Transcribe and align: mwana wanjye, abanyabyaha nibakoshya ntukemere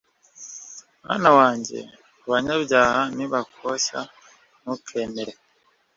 mwana 1.03 1.29
wanjye, 1.39 1.79
abanyabyaha 2.25 3.01
nibakoshya 3.15 3.99
ntukemere 4.61 5.33